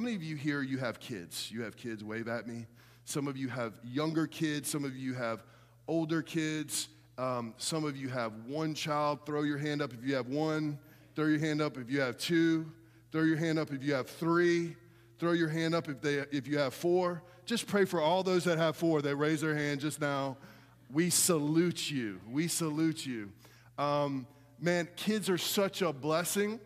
[0.00, 1.50] How many of you here, you have kids?
[1.52, 2.64] You have kids, wave at me.
[3.04, 5.44] Some of you have younger kids, some of you have
[5.86, 6.88] older kids.
[7.18, 9.26] Um, some of you have one child.
[9.26, 10.78] Throw your hand up if you have one.
[11.14, 12.72] Throw your hand up if you have two.
[13.12, 14.74] Throw your hand up if you have three.
[15.18, 17.22] Throw your hand up if, they, if you have four.
[17.44, 19.02] Just pray for all those that have four.
[19.02, 20.38] They raised their hand just now.
[20.90, 22.22] We salute you.
[22.26, 23.32] We salute you.
[23.76, 24.26] Um,
[24.58, 26.58] man, kids are such a blessing,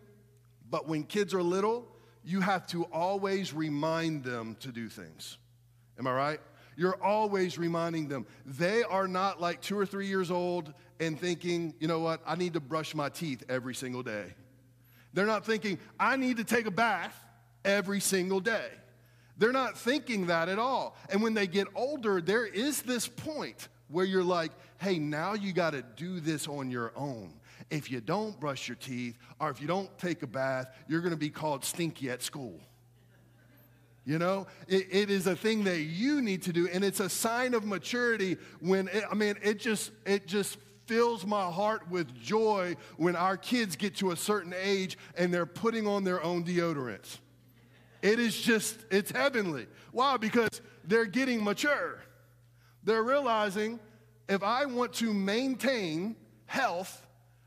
[0.69, 1.85] but when kids are little,
[2.25, 5.37] you have to always remind them to do things.
[5.97, 6.39] Am I right?
[6.75, 8.25] You're always reminding them.
[8.45, 12.35] They are not like two or three years old and thinking, you know what, I
[12.35, 14.33] need to brush my teeth every single day.
[15.13, 17.15] They're not thinking, I need to take a bath
[17.63, 18.67] every single day.
[19.37, 20.97] They're not thinking that at all.
[21.09, 25.53] And when they get older, there is this point where you're like, hey, now you
[25.53, 27.33] got to do this on your own.
[27.69, 31.13] If you don't brush your teeth or if you don't take a bath, you're going
[31.13, 32.59] to be called stinky at school.
[34.05, 37.09] You know, it, it is a thing that you need to do, and it's a
[37.09, 42.15] sign of maturity when, it, I mean, it just, it just fills my heart with
[42.15, 46.43] joy when our kids get to a certain age and they're putting on their own
[46.43, 47.17] deodorant.
[48.03, 49.65] It is just, it's heavenly.
[49.91, 50.17] Why?
[50.17, 51.99] Because they're getting mature.
[52.83, 53.79] They're realizing
[54.29, 57.04] if I want to maintain health,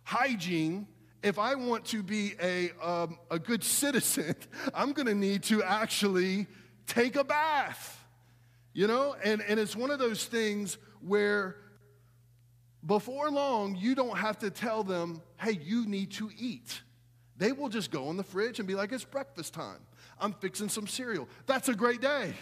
[0.08, 0.86] hygiene,
[1.22, 4.34] if I want to be a, um, a good citizen,
[4.74, 6.46] I'm gonna need to actually
[6.86, 7.94] take a bath.
[8.72, 11.56] You know, and, and it's one of those things where
[12.86, 16.80] before long, you don't have to tell them, hey, you need to eat.
[17.36, 19.80] They will just go in the fridge and be like, it's breakfast time.
[20.18, 21.28] I'm fixing some cereal.
[21.46, 22.32] That's a great day.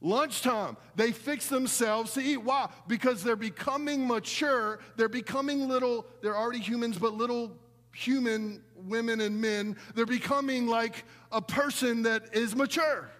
[0.00, 2.38] Lunchtime, they fix themselves to eat.
[2.38, 2.70] Why?
[2.86, 4.78] Because they're becoming mature.
[4.96, 7.52] They're becoming little, they're already humans, but little
[7.94, 9.76] human women and men.
[9.94, 13.10] They're becoming like a person that is mature.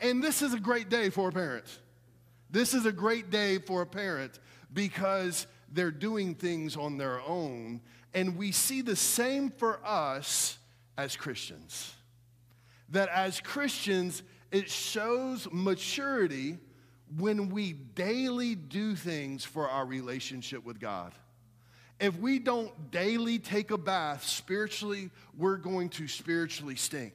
[0.00, 1.66] And this is a great day for a parent.
[2.50, 4.38] This is a great day for a parent
[4.72, 7.80] because they're doing things on their own.
[8.12, 10.58] And we see the same for us
[10.96, 11.94] as Christians.
[12.90, 14.22] That as Christians,
[14.54, 16.58] it shows maturity
[17.18, 21.12] when we daily do things for our relationship with God.
[21.98, 27.14] If we don't daily take a bath spiritually, we're going to spiritually stink.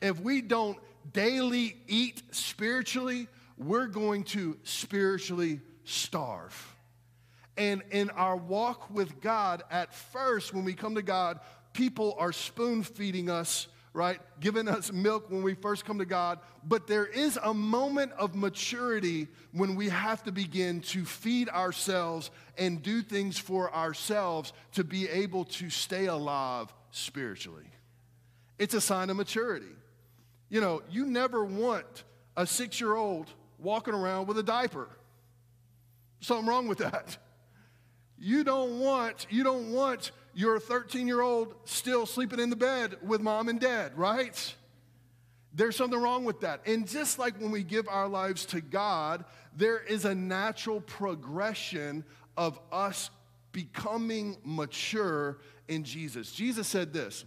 [0.00, 0.78] If we don't
[1.12, 3.26] daily eat spiritually,
[3.58, 6.76] we're going to spiritually starve.
[7.56, 11.40] And in our walk with God, at first, when we come to God,
[11.72, 14.20] people are spoon feeding us right?
[14.40, 16.38] Giving us milk when we first come to God.
[16.62, 22.30] But there is a moment of maturity when we have to begin to feed ourselves
[22.58, 27.70] and do things for ourselves to be able to stay alive spiritually.
[28.58, 29.74] It's a sign of maturity.
[30.50, 32.04] You know, you never want
[32.36, 34.88] a six year old walking around with a diaper.
[36.20, 37.16] Something wrong with that.
[38.18, 42.98] You don't want, you don't want your 13 year old still sleeping in the bed
[43.02, 44.54] with mom and dad, right?
[45.54, 46.60] There's something wrong with that.
[46.66, 49.24] And just like when we give our lives to God,
[49.56, 52.04] there is a natural progression
[52.36, 53.08] of us
[53.52, 55.38] becoming mature
[55.68, 56.32] in Jesus.
[56.32, 57.24] Jesus said this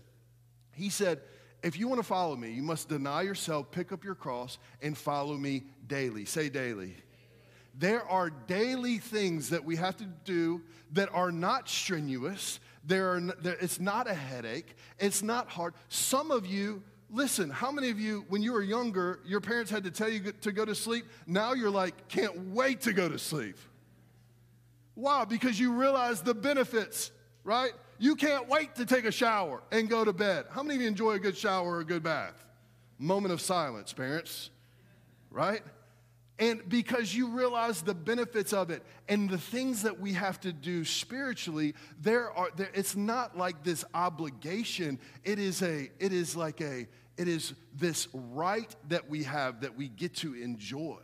[0.74, 1.20] He said,
[1.64, 4.96] If you want to follow me, you must deny yourself, pick up your cross, and
[4.96, 6.26] follow me daily.
[6.26, 6.96] Say daily.
[7.74, 13.22] There are daily things that we have to do that are not strenuous, there are,
[13.42, 14.76] there, it's not a headache.
[15.00, 15.74] It's not hard.
[15.90, 19.84] Some of you, listen, how many of you, when you were younger, your parents had
[19.84, 21.06] to tell you to go to sleep?
[21.28, 23.58] Now you're like, can't wait to go to sleep.
[24.96, 25.26] Why?
[25.26, 27.12] Because you realize the benefits,
[27.44, 27.72] right?
[28.00, 30.46] You can't wait to take a shower and go to bed.
[30.52, 32.46] How many of you enjoy a good shower or a good bath?
[32.98, 34.50] Moment of silence, parents,
[35.32, 35.62] right?
[36.40, 40.54] And because you realize the benefits of it and the things that we have to
[40.54, 45.00] do spiritually, there are there, it's not like this obligation.
[45.26, 46.88] It is a, it is like a,
[47.18, 51.00] it is this right that we have that we get to enjoy.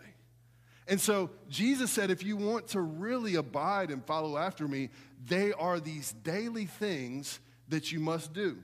[0.88, 4.90] And so Jesus said, if you want to really abide and follow after me,
[5.28, 8.58] they are these daily things that you must do.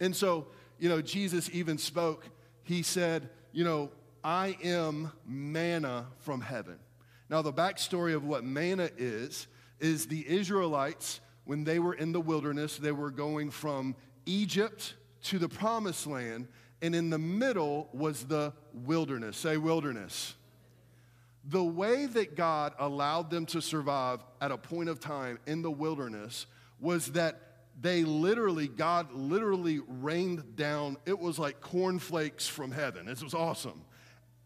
[0.00, 0.48] And so,
[0.80, 2.28] you know, Jesus even spoke,
[2.64, 3.90] he said, you know,
[4.24, 6.78] I am manna from heaven.
[7.28, 9.48] Now, the backstory of what manna is,
[9.80, 13.96] is the Israelites, when they were in the wilderness, they were going from
[14.26, 16.48] Egypt to the promised land,
[16.82, 19.36] and in the middle was the wilderness.
[19.36, 20.34] Say wilderness.
[21.44, 25.70] The way that God allowed them to survive at a point of time in the
[25.70, 26.46] wilderness
[26.80, 27.40] was that
[27.80, 33.06] they literally, God literally rained down, it was like cornflakes from heaven.
[33.06, 33.84] This was awesome.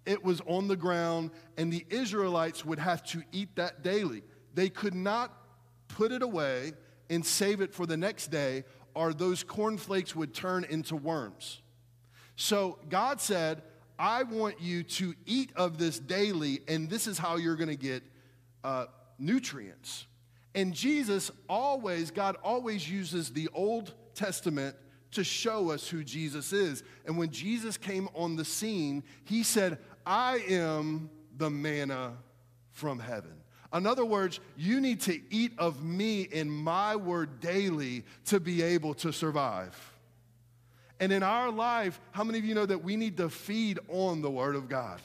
[0.06, 4.22] It was on the ground, and the Israelites would have to eat that daily.
[4.54, 5.32] They could not
[5.88, 6.72] put it away
[7.10, 8.64] and save it for the next day,
[8.94, 11.60] or those cornflakes would turn into worms.
[12.36, 13.62] So God said,
[13.98, 17.76] I want you to eat of this daily, and this is how you're going to
[17.76, 18.02] get
[18.62, 18.86] uh,
[19.18, 20.06] nutrients.
[20.54, 24.76] And Jesus always, God always uses the Old Testament
[25.12, 26.82] to show us who Jesus is.
[27.06, 32.14] And when Jesus came on the scene, he said, I am the manna
[32.70, 33.32] from heaven.
[33.74, 38.62] In other words, you need to eat of me in my word daily to be
[38.62, 39.76] able to survive.
[41.00, 44.22] And in our life, how many of you know that we need to feed on
[44.22, 45.00] the word of God?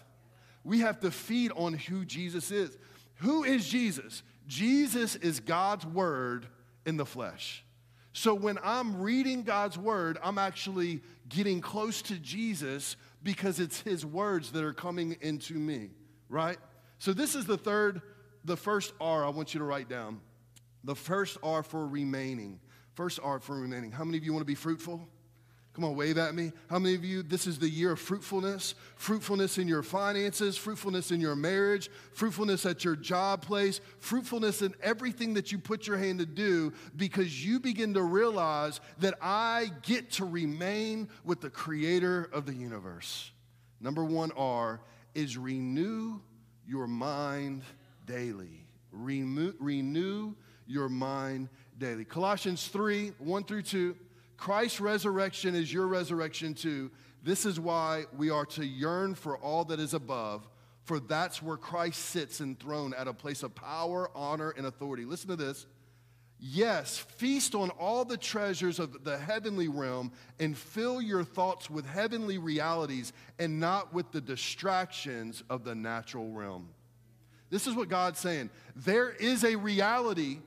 [0.63, 2.77] We have to feed on who Jesus is.
[3.15, 4.23] Who is Jesus?
[4.47, 6.45] Jesus is God's word
[6.85, 7.65] in the flesh.
[8.13, 14.05] So when I'm reading God's word, I'm actually getting close to Jesus because it's his
[14.05, 15.89] words that are coming into me,
[16.29, 16.57] right?
[16.97, 18.01] So this is the third,
[18.45, 20.21] the first R I want you to write down.
[20.83, 22.59] The first R for remaining.
[22.95, 23.91] First R for remaining.
[23.91, 25.07] How many of you want to be fruitful?
[25.73, 26.51] Come on, wave at me.
[26.69, 28.75] How many of you, this is the year of fruitfulness?
[28.97, 34.73] Fruitfulness in your finances, fruitfulness in your marriage, fruitfulness at your job place, fruitfulness in
[34.83, 39.71] everything that you put your hand to do because you begin to realize that I
[39.83, 43.31] get to remain with the creator of the universe.
[43.79, 44.81] Number one R
[45.15, 46.19] is renew
[46.67, 47.63] your mind
[48.05, 48.67] daily.
[48.91, 50.33] Renew, renew
[50.67, 51.47] your mind
[51.77, 52.03] daily.
[52.03, 53.95] Colossians 3 1 through 2.
[54.41, 56.89] Christ's resurrection is your resurrection too.
[57.21, 60.49] This is why we are to yearn for all that is above,
[60.83, 65.05] for that's where Christ sits enthroned at a place of power, honor, and authority.
[65.05, 65.67] Listen to this.
[66.39, 71.85] Yes, feast on all the treasures of the heavenly realm and fill your thoughts with
[71.85, 76.67] heavenly realities and not with the distractions of the natural realm.
[77.51, 78.49] This is what God's saying.
[78.75, 80.39] There is a reality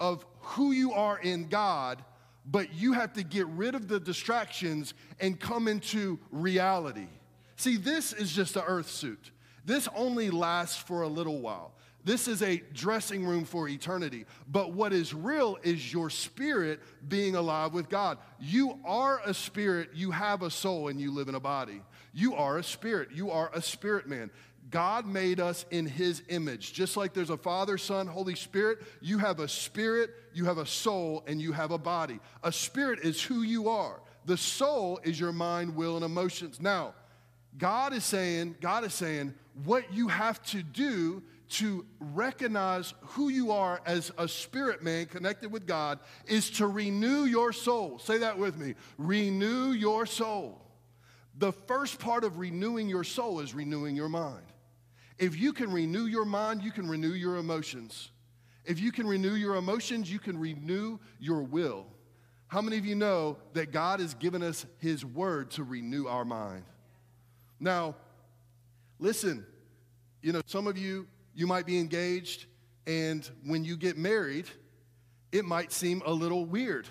[0.00, 2.02] of who you are in God
[2.46, 7.08] but you have to get rid of the distractions and come into reality.
[7.56, 9.32] See, this is just an earth suit.
[9.64, 11.72] This only lasts for a little while.
[12.04, 14.26] This is a dressing room for eternity.
[14.46, 18.18] But what is real is your spirit being alive with God.
[18.38, 21.82] You are a spirit, you have a soul, and you live in a body.
[22.14, 23.08] You are a spirit.
[23.12, 24.30] You are a spirit man.
[24.70, 26.72] God made us in his image.
[26.72, 30.66] Just like there's a Father, Son, Holy Spirit, you have a spirit, you have a
[30.66, 32.18] soul, and you have a body.
[32.42, 34.00] A spirit is who you are.
[34.24, 36.60] The soul is your mind, will, and emotions.
[36.60, 36.94] Now,
[37.56, 39.34] God is saying, God is saying,
[39.64, 45.52] what you have to do to recognize who you are as a spirit man connected
[45.52, 48.00] with God is to renew your soul.
[48.00, 48.74] Say that with me.
[48.98, 50.60] Renew your soul.
[51.38, 54.42] The first part of renewing your soul is renewing your mind.
[55.18, 58.10] If you can renew your mind, you can renew your emotions.
[58.64, 61.86] If you can renew your emotions, you can renew your will.
[62.48, 66.24] How many of you know that God has given us His word to renew our
[66.24, 66.64] mind?
[67.58, 67.96] Now,
[68.98, 69.46] listen,
[70.20, 72.46] you know, some of you, you might be engaged,
[72.86, 74.46] and when you get married,
[75.32, 76.86] it might seem a little weird.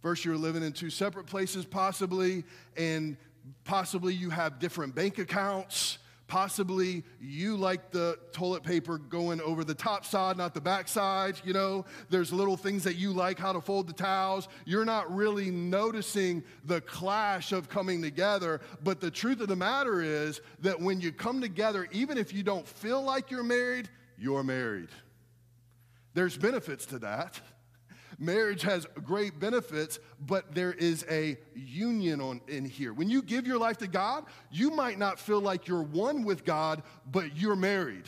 [0.00, 2.44] First, you're living in two separate places, possibly,
[2.76, 3.16] and
[3.64, 9.74] possibly you have different bank accounts Possibly you like the toilet paper going over the
[9.74, 11.40] top side, not the back side.
[11.42, 14.46] You know, there's little things that you like, how to fold the towels.
[14.66, 18.60] You're not really noticing the clash of coming together.
[18.84, 22.42] But the truth of the matter is that when you come together, even if you
[22.42, 24.90] don't feel like you're married, you're married.
[26.12, 27.40] There's benefits to that.
[28.18, 32.92] Marriage has great benefits, but there is a union on, in here.
[32.92, 36.44] When you give your life to God, you might not feel like you're one with
[36.44, 38.04] God, but you're married.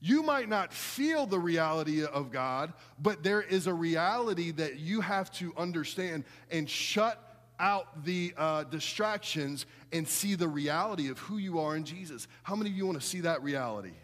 [0.00, 5.02] You might not feel the reality of God, but there is a reality that you
[5.02, 7.22] have to understand and shut
[7.58, 12.28] out the uh, distractions and see the reality of who you are in Jesus.
[12.42, 13.94] How many of you want to see that reality?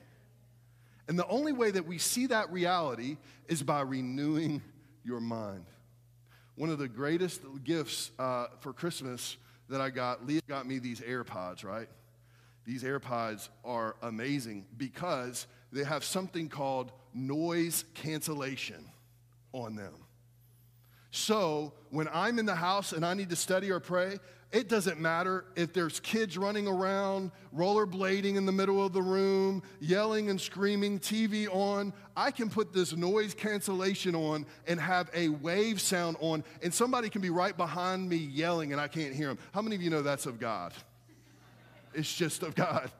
[1.08, 3.16] And the only way that we see that reality
[3.48, 4.62] is by renewing
[5.04, 5.64] your mind.
[6.54, 9.36] One of the greatest gifts uh, for Christmas
[9.68, 11.88] that I got, Leah got me these AirPods, right?
[12.64, 18.90] These AirPods are amazing because they have something called noise cancellation
[19.52, 19.94] on them.
[21.10, 24.18] So when I'm in the house and I need to study or pray,
[24.52, 29.62] it doesn't matter if there's kids running around, rollerblading in the middle of the room,
[29.80, 31.94] yelling and screaming, TV on.
[32.14, 37.08] I can put this noise cancellation on and have a wave sound on, and somebody
[37.08, 39.38] can be right behind me yelling and I can't hear them.
[39.54, 40.74] How many of you know that's of God?
[41.94, 42.90] It's just of God.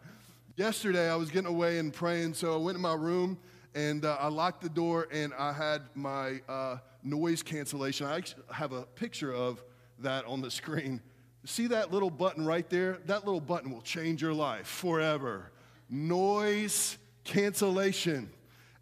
[0.56, 3.38] Yesterday, I was getting away and praying, so I went in my room
[3.74, 8.06] and uh, I locked the door and I had my uh, noise cancellation.
[8.06, 9.62] I have a picture of
[9.98, 11.00] that on the screen.
[11.44, 12.98] See that little button right there?
[13.06, 15.50] That little button will change your life forever.
[15.90, 18.30] Noise cancellation.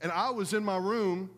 [0.03, 1.31] And I was in my room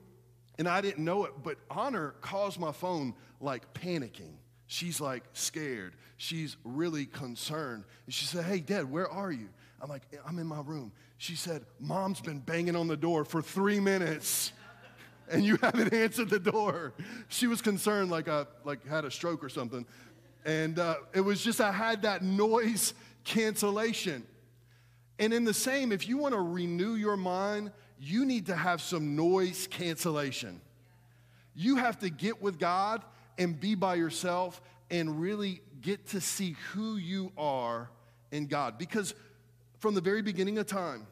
[0.58, 4.34] and I didn't know it, but Honor caused my phone like panicking.
[4.66, 5.94] She's like scared.
[6.16, 7.84] She's really concerned.
[8.06, 9.48] And she said, Hey, Dad, where are you?
[9.80, 10.92] I'm like, I'm in my room.
[11.18, 14.52] She said, Mom's been banging on the door for three minutes
[15.30, 16.92] and you haven't answered the door.
[17.28, 19.86] She was concerned like I like had a stroke or something.
[20.44, 22.94] And uh, it was just, I had that noise
[23.24, 24.26] cancellation.
[25.18, 27.70] And in the same, if you want to renew your mind,
[28.00, 30.60] you need to have some noise cancellation.
[31.54, 33.02] You have to get with God
[33.38, 37.90] and be by yourself and really get to see who you are
[38.30, 38.78] in God.
[38.78, 39.14] Because
[39.78, 41.06] from the very beginning of time,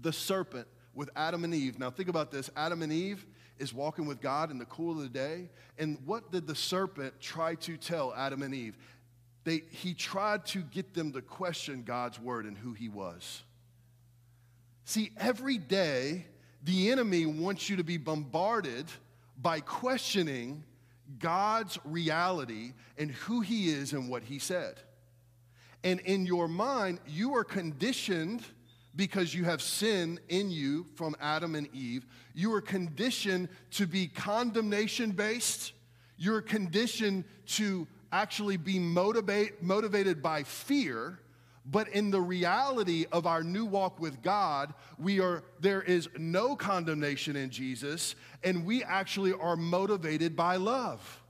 [0.00, 1.78] the serpent with Adam and Eve.
[1.78, 3.24] Now, think about this Adam and Eve
[3.62, 5.48] is walking with God in the cool of the day.
[5.78, 8.76] And what did the serpent try to tell Adam and Eve?
[9.44, 13.44] They, he tried to get them to question God's word and who he was.
[14.84, 16.26] See, every day,
[16.64, 18.86] the enemy wants you to be bombarded
[19.40, 20.64] by questioning
[21.20, 24.74] God's reality and who he is and what he said.
[25.84, 28.42] And in your mind, you are conditioned
[28.94, 32.06] because you have sin in you from Adam and Eve.
[32.34, 35.72] You are conditioned to be condemnation based.
[36.16, 41.18] You're conditioned to actually be motivate, motivated by fear.
[41.64, 46.56] But in the reality of our new walk with God, we are, there is no
[46.56, 51.21] condemnation in Jesus, and we actually are motivated by love.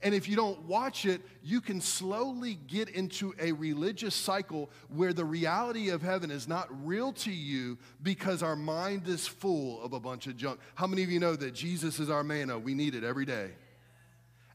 [0.00, 5.12] And if you don't watch it, you can slowly get into a religious cycle where
[5.12, 9.92] the reality of heaven is not real to you because our mind is full of
[9.92, 10.60] a bunch of junk.
[10.76, 12.58] How many of you know that Jesus is our manna?
[12.58, 13.50] We need it every day.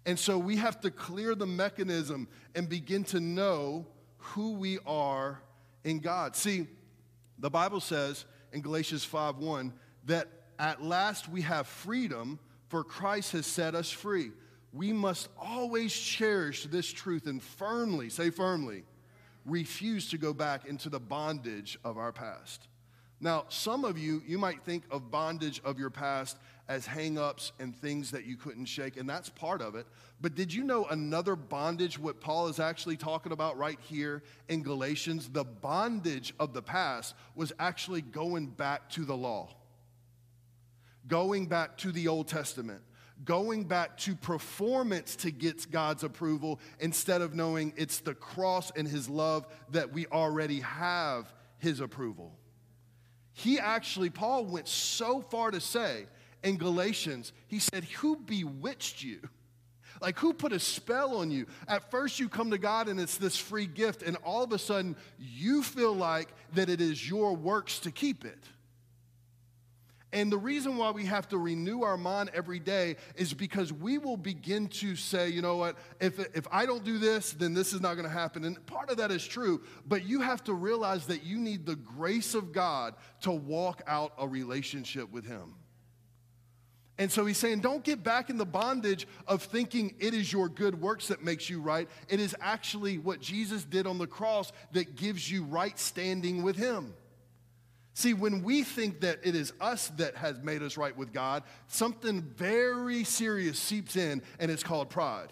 [0.06, 3.86] And so we have to clear the mechanism and begin to know
[4.18, 5.42] who we are
[5.84, 6.38] in God.
[6.38, 6.68] See,
[7.38, 8.24] the Bible says
[8.54, 9.74] in Galatians 5:1
[10.06, 14.32] that at last we have freedom for Christ has set us free
[14.74, 18.84] we must always cherish this truth and firmly, say firmly,
[19.46, 22.68] refuse to go back into the bondage of our past.
[23.20, 26.38] Now, some of you, you might think of bondage of your past
[26.68, 29.86] as hangups and things that you couldn't shake, and that's part of it.
[30.20, 34.64] But did you know another bondage, what Paul is actually talking about right here in
[34.64, 35.30] Galatians?
[35.30, 39.50] The bondage of the past was actually going back to the law,
[41.08, 42.82] going back to the Old Testament
[43.26, 48.88] going back to performance to get God's approval instead of knowing it's the cross and
[48.88, 52.38] his love that we already have his approval.
[53.34, 56.06] He actually, Paul went so far to say
[56.44, 59.22] in Galatians, he said, Who bewitched you?
[60.02, 61.46] Like, who put a spell on you?
[61.68, 64.60] At first, you come to God and it's this free gift, and all of a
[64.60, 68.44] sudden, you feel like that it is your works to keep it.
[70.14, 73.98] And the reason why we have to renew our mind every day is because we
[73.98, 77.74] will begin to say, you know what, if, if I don't do this, then this
[77.74, 78.46] is not going to happen.
[78.46, 81.76] And part of that is true, but you have to realize that you need the
[81.76, 85.56] grace of God to walk out a relationship with Him.
[87.00, 90.48] And so he's saying, don't get back in the bondage of thinking it is your
[90.48, 91.90] good works that makes you right.
[92.08, 96.56] It is actually what Jesus did on the cross that gives you right standing with
[96.56, 96.94] Him.
[97.94, 101.44] See, when we think that it is us that has made us right with God,
[101.68, 105.30] something very serious seeps in, and it's called pride.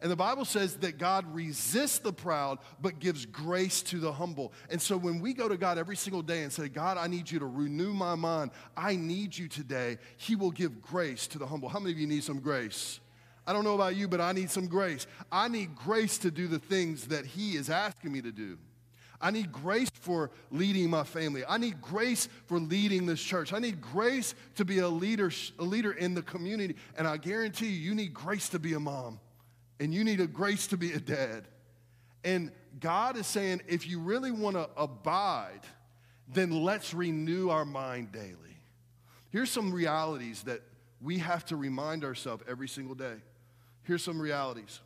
[0.00, 4.52] And the Bible says that God resists the proud, but gives grace to the humble.
[4.70, 7.30] And so when we go to God every single day and say, God, I need
[7.30, 11.46] you to renew my mind, I need you today, He will give grace to the
[11.46, 11.68] humble.
[11.68, 13.00] How many of you need some grace?
[13.46, 15.06] I don't know about you, but I need some grace.
[15.30, 18.58] I need grace to do the things that He is asking me to do.
[19.20, 21.42] I need grace for leading my family.
[21.48, 23.52] I need grace for leading this church.
[23.52, 26.76] I need grace to be a leader, a leader in the community.
[26.96, 29.20] And I guarantee you, you need grace to be a mom.
[29.80, 31.46] And you need a grace to be a dad.
[32.24, 35.60] And God is saying, if you really want to abide,
[36.28, 38.34] then let's renew our mind daily.
[39.30, 40.62] Here's some realities that
[41.00, 43.16] we have to remind ourselves every single day.
[43.82, 44.80] Here's some realities.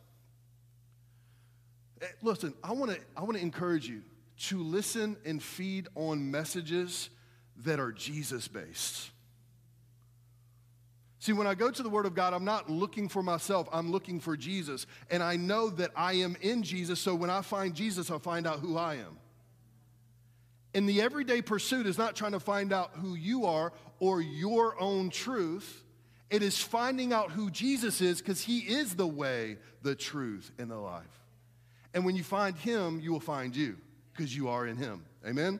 [2.01, 4.01] Eh, listen, I want to I want to encourage you
[4.47, 7.09] to listen and feed on messages
[7.63, 9.11] that are Jesus based.
[11.19, 13.91] See, when I go to the Word of God, I'm not looking for myself, I'm
[13.91, 14.87] looking for Jesus.
[15.11, 18.47] And I know that I am in Jesus, so when I find Jesus, I'll find
[18.47, 19.17] out who I am.
[20.73, 24.81] And the everyday pursuit is not trying to find out who you are or your
[24.81, 25.83] own truth.
[26.31, 30.71] It is finding out who Jesus is because he is the way, the truth, and
[30.71, 31.05] the life.
[31.93, 33.77] And when you find him, you will find you
[34.21, 35.03] because you are in him.
[35.25, 35.59] Amen?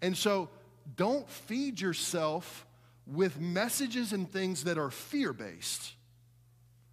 [0.00, 0.48] And so
[0.96, 2.66] don't feed yourself
[3.06, 5.92] with messages and things that are fear based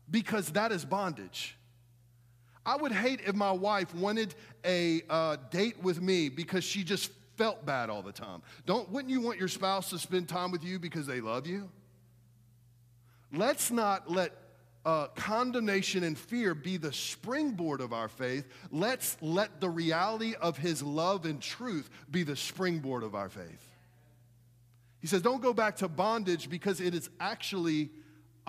[0.10, 1.58] because that is bondage.
[2.66, 7.10] I would hate if my wife wanted a uh, date with me because she just
[7.38, 8.42] felt bad all the time.
[8.66, 11.70] Don't, wouldn't you want your spouse to spend time with you because they love you?
[13.32, 14.34] Let's not let
[14.86, 18.48] uh, condemnation and fear be the springboard of our faith.
[18.72, 23.68] Let's let the reality of his love and truth be the springboard of our faith.
[25.00, 27.90] He says, don't go back to bondage because it is actually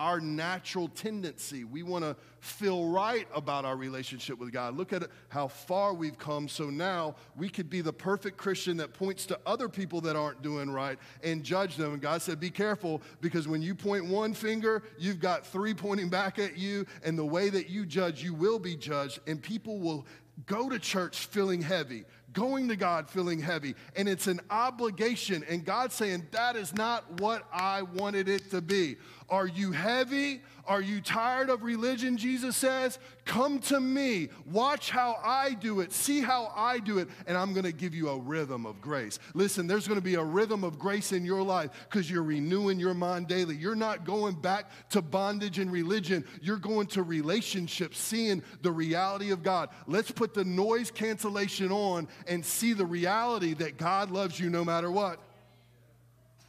[0.03, 1.63] our natural tendency.
[1.63, 4.75] We want to feel right about our relationship with God.
[4.75, 6.49] Look at how far we've come.
[6.49, 10.41] So now we could be the perfect Christian that points to other people that aren't
[10.41, 11.93] doing right and judge them.
[11.93, 16.09] And God said, Be careful because when you point one finger, you've got three pointing
[16.09, 16.85] back at you.
[17.05, 19.21] And the way that you judge, you will be judged.
[19.25, 20.05] And people will
[20.45, 25.43] go to church feeling heavy, going to God feeling heavy, and it's an obligation.
[25.47, 28.97] And God's saying, That is not what I wanted it to be.
[29.29, 30.41] Are you heavy?
[30.65, 32.17] Are you tired of religion?
[32.17, 34.29] Jesus says, Come to me.
[34.45, 35.91] Watch how I do it.
[35.91, 37.09] See how I do it.
[37.27, 39.19] And I'm going to give you a rhythm of grace.
[39.33, 42.79] Listen, there's going to be a rhythm of grace in your life because you're renewing
[42.79, 43.55] your mind daily.
[43.55, 49.31] You're not going back to bondage and religion, you're going to relationships, seeing the reality
[49.31, 49.69] of God.
[49.87, 54.63] Let's put the noise cancellation on and see the reality that God loves you no
[54.63, 55.19] matter what.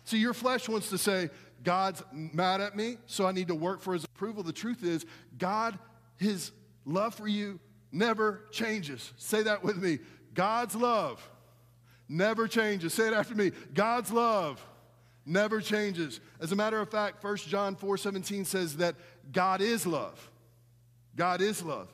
[0.05, 1.31] See, your flesh wants to say,
[1.65, 4.43] God's mad at me, so I need to work for his approval.
[4.43, 5.05] The truth is,
[5.39, 5.79] God,
[6.17, 6.53] his
[6.85, 7.59] love for you
[7.91, 9.13] never changes.
[9.17, 9.99] Say that with me.
[10.35, 11.29] God's love
[12.09, 12.93] never changes.
[12.93, 13.53] Say it after me.
[13.73, 14.65] God's love
[15.25, 16.21] never changes.
[16.41, 18.97] As a matter of fact, 1 John 4 17 says that
[19.33, 20.31] God is love.
[21.17, 21.93] God is love.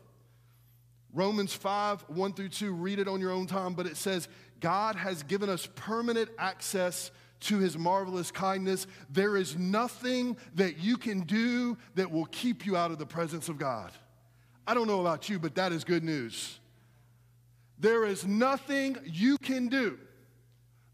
[1.12, 4.28] Romans 5 1 through 2, read it on your own time, but it says,
[4.60, 8.86] God has given us permanent access to his marvelous kindness.
[9.10, 13.48] There is nothing that you can do that will keep you out of the presence
[13.48, 13.90] of God.
[14.66, 16.58] I don't know about you, but that is good news.
[17.78, 19.98] There is nothing you can do.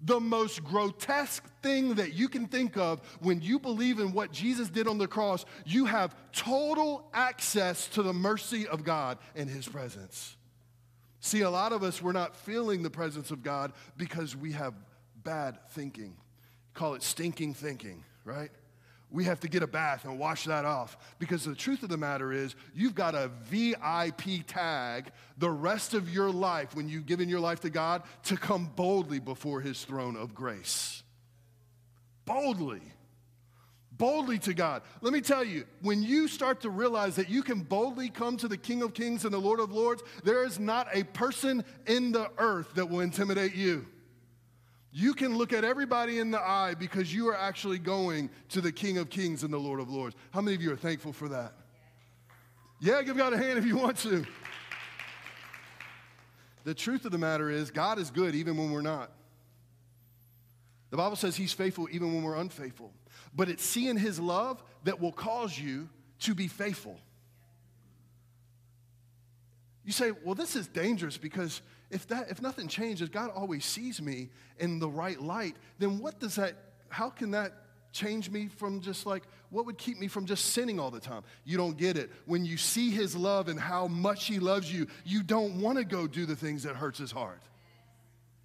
[0.03, 4.69] The most grotesque thing that you can think of when you believe in what Jesus
[4.69, 9.67] did on the cross, you have total access to the mercy of God and His
[9.67, 10.37] presence.
[11.19, 14.75] See, a lot of us, we're not feeling the presence of God because we have
[15.25, 16.17] bad thinking
[16.77, 18.51] call it stinking thinking, right?
[19.11, 21.97] We have to get a bath and wash that off because the truth of the
[21.97, 27.29] matter is, you've got a VIP tag the rest of your life when you've given
[27.29, 31.03] your life to God to come boldly before His throne of grace.
[32.25, 32.83] Boldly.
[33.93, 34.83] Boldly to God.
[35.01, 38.49] Let me tell you, when you start to realize that you can boldly come to
[38.49, 42.13] the King of Kings and the Lord of Lords, there is not a person in
[42.13, 43.87] the earth that will intimidate you.
[44.99, 48.73] You can look at everybody in the eye because you are actually going to the
[48.73, 50.17] King of Kings and the Lord of Lords.
[50.31, 51.53] How many of you are thankful for that?
[52.81, 54.25] Yeah, give God a hand if you want to.
[56.65, 59.13] The truth of the matter is, God is good even when we're not.
[60.89, 62.91] The Bible says He's faithful even when we're unfaithful.
[63.35, 66.99] But it's seeing His love that will cause you to be faithful.
[69.85, 74.03] You say, well, this is dangerous because if that if nothing changes, God always sees
[74.03, 76.55] me in the right light, then what does that
[76.89, 77.53] how can that
[77.93, 81.23] change me from just like what would keep me from just sinning all the time?
[81.45, 82.11] You don't get it.
[82.27, 85.85] When you see his love and how much he loves you, you don't want to
[85.85, 87.41] go do the things that hurts his heart.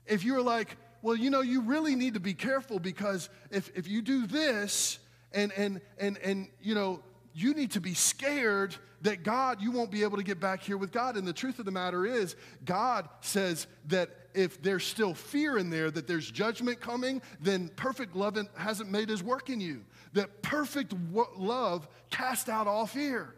[0.05, 3.87] If you're like, well, you know, you really need to be careful because if, if
[3.87, 4.99] you do this
[5.33, 7.01] and and and and you know,
[7.33, 10.77] you need to be scared that God, you won't be able to get back here
[10.77, 11.17] with God.
[11.17, 15.69] And the truth of the matter is, God says that if there's still fear in
[15.69, 19.83] there, that there's judgment coming, then perfect love hasn't made his work in you.
[20.13, 20.93] That perfect
[21.37, 23.33] love cast out all fear.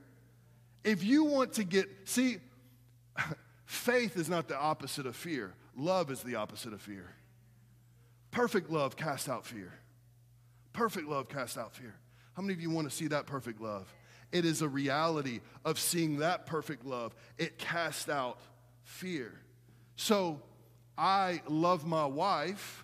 [0.84, 2.38] If you want to get, see,
[3.66, 7.16] faith is not the opposite of fear, love is the opposite of fear.
[8.32, 9.72] Perfect love casts out fear.
[10.74, 11.96] Perfect love casts out fear.
[12.34, 13.94] How many of you want to see that perfect love?
[14.32, 17.16] It is a reality of seeing that perfect love.
[17.38, 18.40] It casts out
[18.84, 19.32] fear.
[19.96, 20.42] So
[20.98, 22.84] I love my wife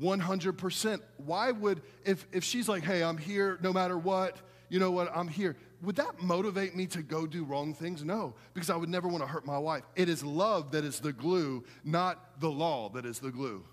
[0.00, 1.00] 100%.
[1.18, 5.10] Why would, if, if she's like, hey, I'm here no matter what, you know what,
[5.14, 8.02] I'm here, would that motivate me to go do wrong things?
[8.02, 9.84] No, because I would never want to hurt my wife.
[9.94, 13.64] It is love that is the glue, not the law that is the glue.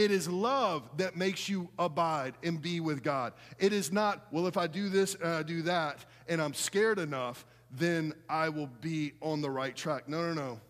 [0.00, 3.34] It is love that makes you abide and be with God.
[3.58, 6.98] It is not, well, if I do this and I do that and I'm scared
[6.98, 10.08] enough, then I will be on the right track.
[10.08, 10.60] No, no, no.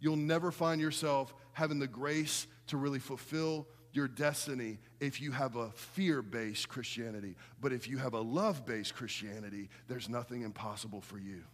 [0.00, 5.56] You'll never find yourself having the grace to really fulfill your destiny if you have
[5.56, 7.36] a fear based Christianity.
[7.60, 11.44] But if you have a love based Christianity, there's nothing impossible for you.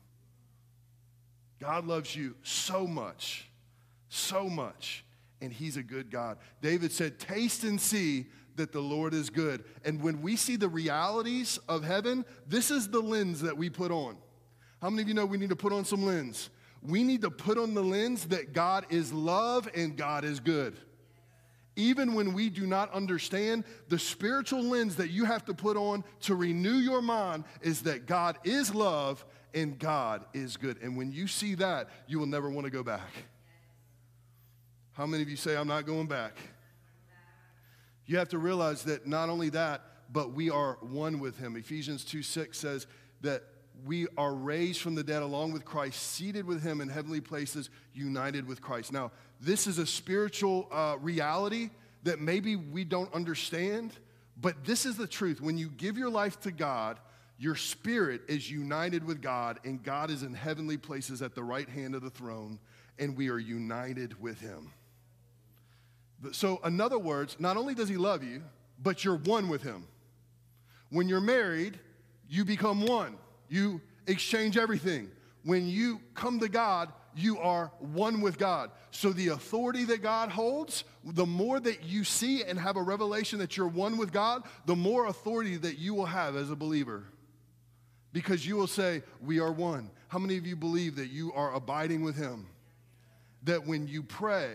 [1.59, 3.51] God loves you so much,
[4.09, 5.05] so much,
[5.45, 6.39] and He's a good God.
[6.61, 8.27] David said, Taste and see
[8.57, 9.65] that the Lord is good.
[9.85, 13.91] And when we see the realities of heaven, this is the lens that we put
[13.91, 14.17] on.
[14.81, 16.51] How many of you know we need to put on some lens?
[16.83, 20.77] We need to put on the lens that God is love and God is good.
[21.77, 26.05] Even when we do not understand, the spiritual lens that you have to put on
[26.21, 30.81] to renew your mind is that God is love and God is good.
[30.83, 33.11] And when you see that, you will never want to go back.
[34.95, 36.37] How many of you say, I'm not going back?
[38.07, 41.57] You have to realize that not only that, but we are one with Him.
[41.57, 42.87] Ephesians 2 6 says
[43.21, 43.43] that
[43.85, 47.71] we are raised from the dead along with Christ, seated with Him in heavenly places,
[47.93, 48.93] united with Christ.
[48.93, 51.71] Now, this is a spiritual uh, reality
[52.05, 53.93] that maybe we don't understand,
[54.41, 55.41] but this is the truth.
[55.41, 57.01] When you give your life to God,
[57.37, 61.69] your spirit is united with God, and God is in heavenly places at the right
[61.69, 62.61] hand of the throne,
[63.01, 64.71] and we are united with Him.
[66.33, 68.43] So, in other words, not only does He love you,
[68.83, 69.87] but you're one with Him.
[70.91, 71.79] When you're married,
[72.29, 73.17] you become one,
[73.49, 75.11] you exchange everything.
[75.43, 78.71] When you come to God, you are one with God.
[78.91, 83.39] So the authority that God holds, the more that you see and have a revelation
[83.41, 87.05] that you're one with God, the more authority that you will have as a believer.
[88.13, 89.91] Because you will say, We are one.
[90.09, 92.47] How many of you believe that you are abiding with Him?
[93.43, 94.53] That when you pray,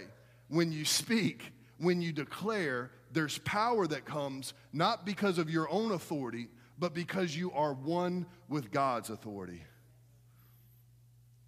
[0.48, 5.92] when you speak, when you declare, there's power that comes not because of your own
[5.92, 9.63] authority, but because you are one with God's authority.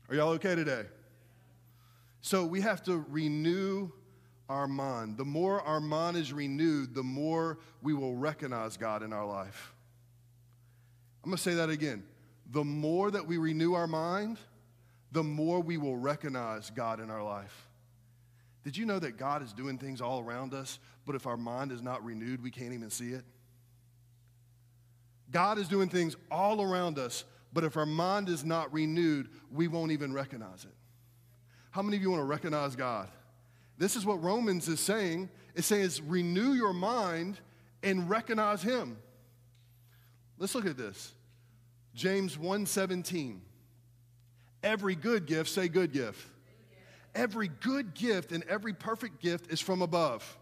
[0.10, 0.86] Are y'all okay today?
[2.22, 3.92] So we have to renew
[4.50, 5.18] our mind.
[5.18, 9.74] The more our mind is renewed, the more we will recognize God in our life.
[11.24, 12.04] I'm going to say that again.
[12.52, 14.38] The more that we renew our mind,
[15.12, 17.70] the more we will recognize God in our life.
[18.64, 21.72] Did you know that God is doing things all around us, but if our mind
[21.72, 23.24] is not renewed, we can't even see it?
[25.32, 29.68] God is doing things all around us, but if our mind is not renewed, we
[29.68, 30.74] won't even recognize it.
[31.72, 33.10] How many of you want to recognize God?
[33.78, 35.30] This is what Romans is saying.
[35.56, 37.40] It says, renew your mind
[37.82, 38.98] and recognize Him.
[40.38, 41.14] Let's look at this.
[41.94, 43.40] James 1:17.
[44.64, 46.28] Every good gift, say good gift.
[47.14, 50.38] Every good gift and every perfect gift is from above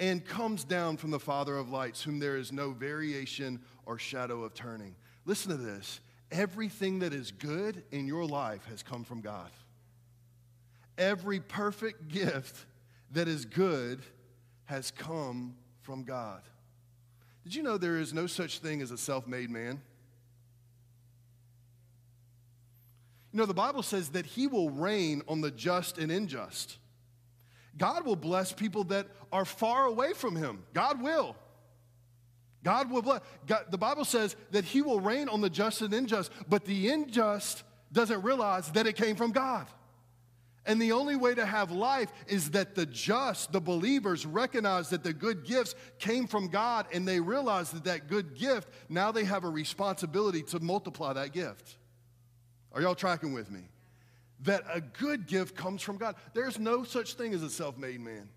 [0.00, 4.42] and comes down from the Father of lights, whom there is no variation or shadow
[4.42, 4.96] of turning.
[5.26, 6.00] Listen to this.
[6.32, 9.50] Everything that is good in your life has come from God.
[10.96, 12.66] Every perfect gift
[13.12, 14.00] that is good
[14.64, 16.42] has come from God.
[17.44, 19.82] Did you know there is no such thing as a self made man?
[23.32, 26.78] You know, the Bible says that he will rain on the just and unjust.
[27.78, 30.64] God will bless people that are far away from him.
[30.74, 31.36] God will.
[32.62, 33.22] God will bless.
[33.46, 36.88] God, the Bible says that He will rain on the just and unjust, but the
[36.90, 37.62] unjust
[37.92, 39.66] doesn't realize that it came from God.
[40.66, 45.02] And the only way to have life is that the just, the believers, recognize that
[45.02, 49.24] the good gifts came from God and they realize that that good gift, now they
[49.24, 51.76] have a responsibility to multiply that gift.
[52.72, 53.60] Are y'all tracking with me?
[54.44, 56.14] That a good gift comes from God.
[56.34, 58.28] There's no such thing as a self made man.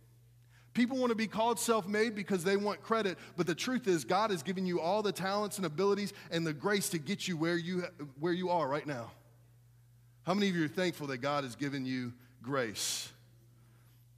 [0.74, 4.04] People want to be called self made because they want credit, but the truth is,
[4.04, 7.38] God has given you all the talents and abilities and the grace to get you
[7.38, 7.84] where you,
[8.20, 9.12] where you are right now.
[10.24, 13.10] How many of you are thankful that God has given you grace?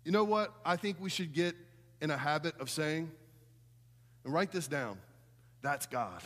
[0.06, 0.54] You know what?
[0.63, 1.56] I think we should get
[1.99, 3.12] in a habit of saying,
[4.23, 4.97] and write this down
[5.62, 6.21] that's God.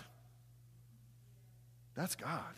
[1.96, 2.54] That's God.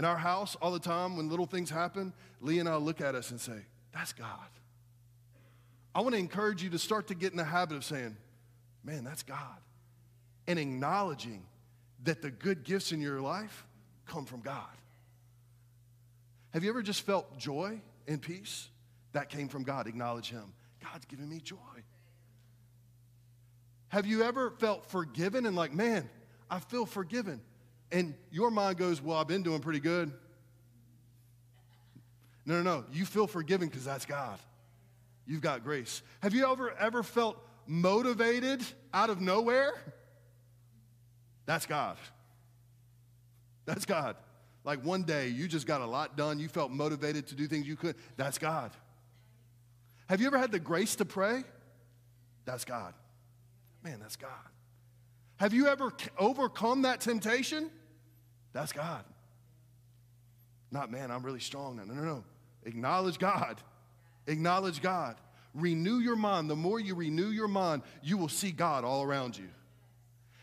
[0.00, 3.14] In our house, all the time, when little things happen, Leah and I look at
[3.14, 4.48] us and say, That's God.
[5.94, 8.16] I want to encourage you to start to get in the habit of saying,
[8.82, 9.58] Man, that's God.
[10.46, 11.42] And acknowledging
[12.04, 13.66] that the good gifts in your life
[14.06, 14.72] come from God.
[16.54, 18.70] Have you ever just felt joy and peace?
[19.12, 19.86] That came from God.
[19.86, 20.54] Acknowledge Him.
[20.82, 21.56] God's giving me joy.
[23.88, 26.08] Have you ever felt forgiven and like, man,
[26.50, 27.42] I feel forgiven?
[27.92, 30.12] And your mind goes, well, I've been doing pretty good.
[32.46, 32.84] No, no, no.
[32.92, 34.38] You feel forgiven because that's God.
[35.26, 36.02] You've got grace.
[36.22, 39.74] Have you ever ever felt motivated out of nowhere?
[41.46, 41.96] That's God.
[43.66, 44.16] That's God.
[44.64, 47.66] Like one day you just got a lot done, you felt motivated to do things
[47.66, 47.96] you could.
[48.16, 48.72] That's God.
[50.08, 51.44] Have you ever had the grace to pray?
[52.44, 52.94] That's God.
[53.82, 54.30] Man, that's God.
[55.36, 57.70] Have you ever overcome that temptation?
[58.52, 59.04] That's God.
[60.70, 61.84] Not, man, I'm really strong now.
[61.84, 62.24] No, no, no.
[62.64, 63.60] Acknowledge God.
[64.26, 65.16] Acknowledge God.
[65.54, 66.48] Renew your mind.
[66.48, 69.48] The more you renew your mind, you will see God all around you.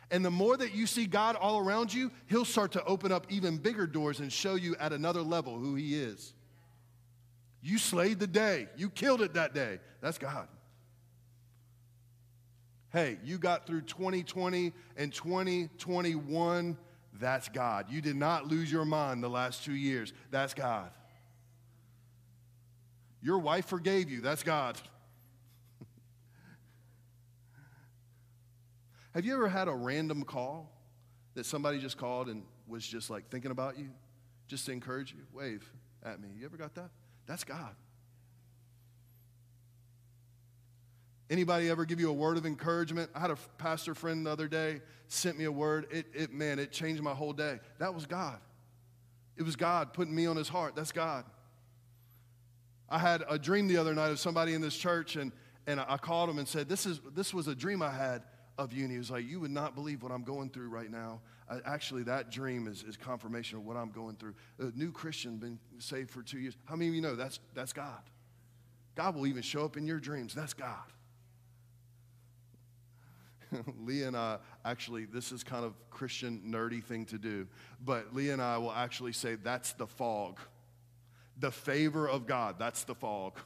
[0.09, 3.27] And the more that you see God all around you, He'll start to open up
[3.29, 6.33] even bigger doors and show you at another level who He is.
[7.61, 9.79] You slayed the day, you killed it that day.
[10.01, 10.47] That's God.
[12.93, 16.77] Hey, you got through 2020 and 2021.
[17.19, 17.87] That's God.
[17.89, 20.13] You did not lose your mind the last two years.
[20.31, 20.89] That's God.
[23.21, 24.21] Your wife forgave you.
[24.21, 24.77] That's God.
[29.13, 30.71] Have you ever had a random call
[31.33, 33.89] that somebody just called and was just like thinking about you,
[34.47, 35.25] just to encourage you?
[35.33, 35.69] Wave
[36.03, 36.29] at me.
[36.37, 36.89] You ever got that?
[37.25, 37.75] That's God.
[41.29, 43.09] Anybody ever give you a word of encouragement?
[43.13, 45.87] I had a pastor friend the other day sent me a word.
[45.91, 47.59] It, it man, it changed my whole day.
[47.79, 48.39] That was God.
[49.35, 50.75] It was God putting me on his heart.
[50.75, 51.25] That's God.
[52.89, 55.31] I had a dream the other night of somebody in this church, and,
[55.67, 58.23] and I called him and said, this, is, this was a dream I had
[58.57, 58.83] of you.
[58.83, 61.21] And he was like, You would not believe what I'm going through right now.
[61.49, 64.35] I, actually, that dream is, is confirmation of what I'm going through.
[64.59, 66.55] A new Christian, been saved for two years.
[66.65, 68.01] How many of you know that's, that's God?
[68.95, 70.33] God will even show up in your dreams.
[70.33, 70.91] That's God.
[73.85, 77.47] Leah and I actually, this is kind of Christian nerdy thing to do,
[77.83, 80.39] but Leah and I will actually say that's the fog.
[81.39, 83.37] The favor of God, that's the fog.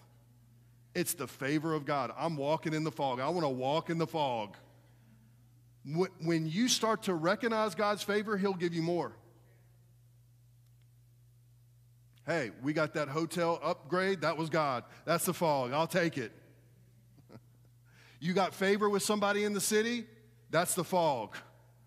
[0.93, 2.11] It's the favor of God.
[2.17, 3.19] I'm walking in the fog.
[3.19, 4.57] I want to walk in the fog.
[6.19, 9.13] When you start to recognize God's favor, He'll give you more.
[12.25, 14.21] Hey, we got that hotel upgrade.
[14.21, 14.83] That was God.
[15.05, 15.73] That's the fog.
[15.73, 16.31] I'll take it.
[18.21, 20.05] You got favor with somebody in the city?
[20.51, 21.36] That's the fog.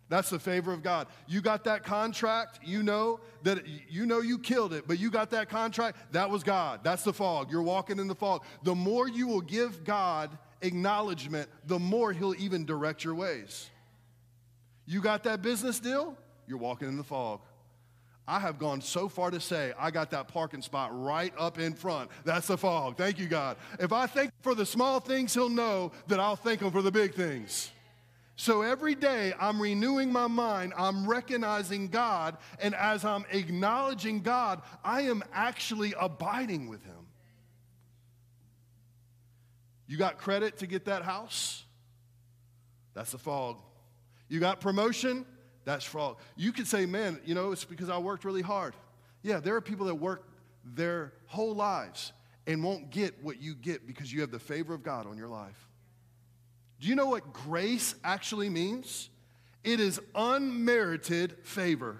[0.08, 1.06] That's the favor of God.
[1.26, 5.30] You got that contract, you know that you know you killed it, but you got
[5.30, 6.80] that contract, that was God.
[6.82, 7.50] That's the fog.
[7.50, 8.44] You're walking in the fog.
[8.64, 13.70] The more you will give God acknowledgement, the more he'll even direct your ways.
[14.86, 16.16] You got that business deal?
[16.46, 17.40] You're walking in the fog.
[18.26, 21.74] I have gone so far to say I got that parking spot right up in
[21.74, 22.10] front.
[22.24, 22.96] That's the fog.
[22.96, 23.58] Thank you, God.
[23.78, 26.90] If I think for the small things, He'll know that I'll thank Him for the
[26.90, 27.70] big things.
[28.36, 34.62] So every day I'm renewing my mind, I'm recognizing God, and as I'm acknowledging God,
[34.82, 36.94] I am actually abiding with Him.
[39.86, 41.64] You got credit to get that house?
[42.94, 43.58] That's the fog.
[44.28, 45.26] You got promotion?
[45.64, 46.16] That's fraud.
[46.36, 48.74] You could say, man, you know, it's because I worked really hard.
[49.22, 50.28] Yeah, there are people that work
[50.64, 52.12] their whole lives
[52.46, 55.28] and won't get what you get because you have the favor of God on your
[55.28, 55.68] life.
[56.80, 59.08] Do you know what grace actually means?
[59.62, 61.98] It is unmerited favor.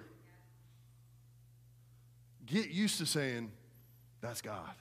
[2.45, 3.51] Get used to saying,
[4.21, 4.75] that's God.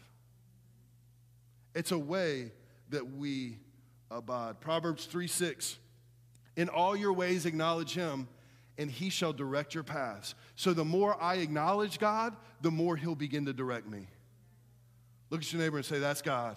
[1.74, 2.52] It's a way
[2.90, 3.58] that we
[4.10, 4.60] abide.
[4.60, 5.78] Proverbs 3 6.
[6.56, 8.28] In all your ways, acknowledge him,
[8.78, 10.34] and he shall direct your paths.
[10.56, 14.08] So the more I acknowledge God, the more he'll begin to direct me.
[15.30, 16.56] Look at your neighbor and say, That's God.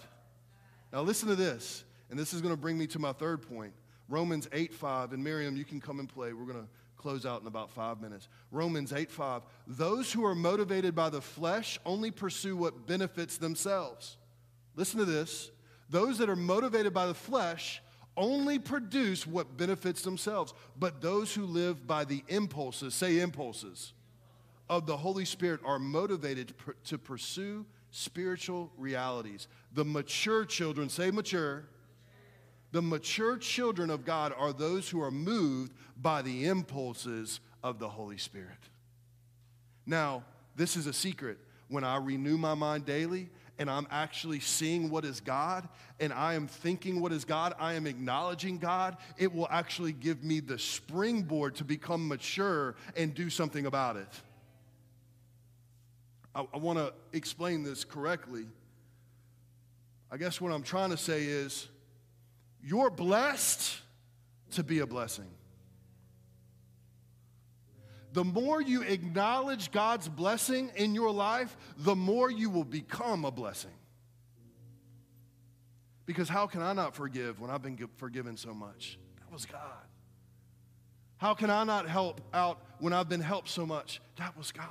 [0.92, 3.72] Now listen to this, and this is going to bring me to my third point.
[4.08, 6.32] Romans 8 5, and Miriam, you can come and play.
[6.32, 8.28] We're going to close out in about five minutes.
[8.50, 9.42] Romans 8 5.
[9.66, 14.16] Those who are motivated by the flesh only pursue what benefits themselves.
[14.76, 15.50] Listen to this.
[15.90, 17.82] Those that are motivated by the flesh
[18.18, 20.52] only produce what benefits themselves.
[20.78, 23.94] But those who live by the impulses, say impulses,
[24.68, 26.52] of the Holy Spirit are motivated
[26.84, 29.48] to pursue spiritual realities.
[29.72, 31.64] The mature children, say mature.
[32.72, 37.88] The mature children of God are those who are moved by the impulses of the
[37.88, 38.58] Holy Spirit.
[39.86, 41.38] Now, this is a secret.
[41.68, 45.68] When I renew my mind daily and I'm actually seeing what is God
[46.00, 50.22] and I am thinking what is God, I am acknowledging God, it will actually give
[50.22, 54.08] me the springboard to become mature and do something about it.
[56.34, 58.46] I, I want to explain this correctly.
[60.10, 61.68] I guess what I'm trying to say is
[62.62, 63.78] you're blessed
[64.52, 65.26] to be a blessing.
[68.18, 73.30] The more you acknowledge God's blessing in your life, the more you will become a
[73.30, 73.70] blessing.
[76.04, 78.98] Because how can I not forgive when I've been forgiven so much?
[79.20, 79.60] That was God.
[81.18, 84.00] How can I not help out when I've been helped so much?
[84.16, 84.66] That was God.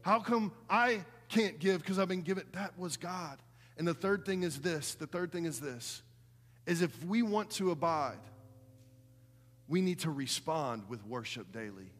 [0.00, 2.44] How come I can't give because I've been given?
[2.52, 3.40] That was God.
[3.76, 6.02] And the third thing is this the third thing is this
[6.64, 8.16] is if we want to abide,
[9.72, 11.90] we need to respond with worship daily.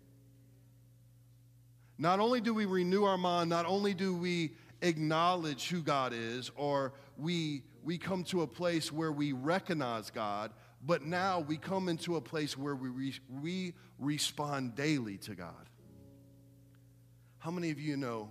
[1.96, 6.50] Not only do we renew our mind, not only do we acknowledge who God is,
[6.54, 10.50] or we, we come to a place where we recognize God,
[10.84, 15.70] but now we come into a place where we, re, we respond daily to God.
[17.38, 18.28] How many of you know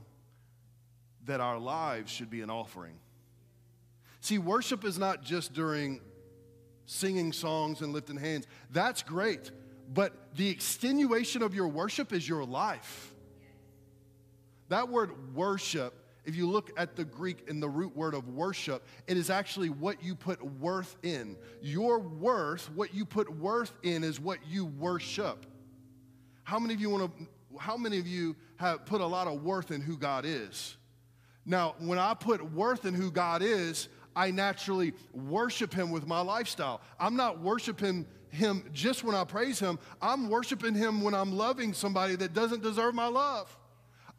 [1.25, 2.99] that our lives should be an offering?
[4.19, 5.99] See, worship is not just during
[6.91, 8.45] singing songs and lifting hands.
[8.69, 9.51] That's great.
[9.93, 13.13] But the extenuation of your worship is your life.
[14.67, 15.93] That word worship,
[16.25, 19.69] if you look at the Greek in the root word of worship, it is actually
[19.69, 21.37] what you put worth in.
[21.61, 25.45] Your worth, what you put worth in, is what you worship.
[26.43, 27.27] How many of you want to?
[27.57, 30.77] How many of you have put a lot of worth in who God is?
[31.45, 36.21] Now, when I put worth in who God is, I naturally worship him with my
[36.21, 36.81] lifestyle.
[36.99, 41.73] I'm not worshiping him just when I praise him, I'm worshiping him when I'm loving
[41.73, 43.55] somebody that doesn't deserve my love.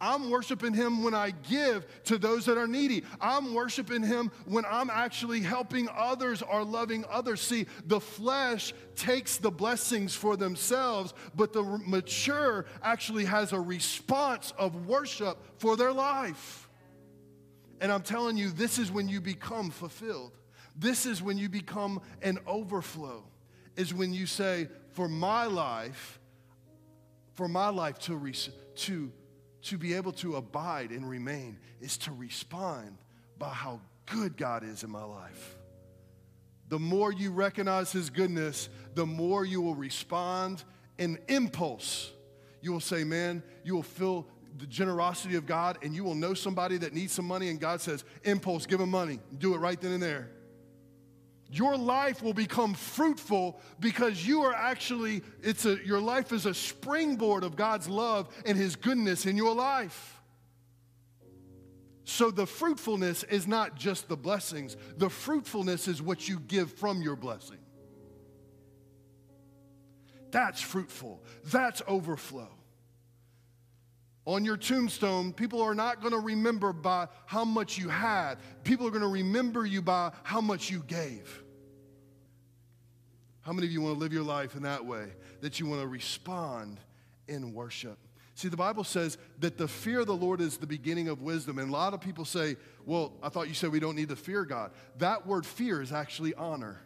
[0.03, 3.05] I'm worshiping him when I give to those that are needy.
[3.21, 7.41] I'm worshiping him when I'm actually helping others or loving others.
[7.41, 14.53] See, the flesh takes the blessings for themselves, but the mature actually has a response
[14.59, 16.69] of worship for their life.
[17.83, 20.31] And I'm telling you, this is when you become fulfilled.
[20.77, 23.25] This is when you become an overflow,
[23.77, 26.21] is when you say, for my life,
[27.35, 28.33] for my life to,
[28.77, 29.13] to,
[29.63, 32.99] to be able to abide and remain is to respond
[33.37, 35.57] by how good God is in my life.
[36.69, 40.63] The more you recognize His goodness, the more you will respond
[40.99, 42.13] in impulse.
[42.61, 46.35] You will say, Man, you will feel the generosity of God and you will know
[46.35, 49.19] somebody that needs some money and God says, impulse, give them money.
[49.39, 50.31] Do it right then and there.
[51.51, 56.55] Your life will become fruitful because you are actually, it's a, your life is a
[56.55, 60.19] springboard of God's love and His goodness in your life.
[62.05, 67.03] So the fruitfulness is not just the blessings, the fruitfulness is what you give from
[67.03, 67.59] your blessing.
[70.31, 72.49] That's fruitful, that's overflow.
[74.25, 78.37] On your tombstone, people are not going to remember by how much you had.
[78.63, 81.43] People are going to remember you by how much you gave.
[83.41, 85.09] How many of you want to live your life in that way?
[85.41, 86.79] That you want to respond
[87.27, 87.99] in worship?
[88.35, 91.59] See, the Bible says that the fear of the Lord is the beginning of wisdom.
[91.59, 92.57] And a lot of people say,
[92.87, 94.71] well, I thought you said we don't need to fear God.
[94.99, 96.81] That word fear is actually honor.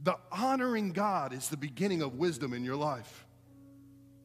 [0.00, 3.23] The honoring God is the beginning of wisdom in your life.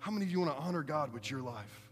[0.09, 1.91] How many of you want to honor God with your life?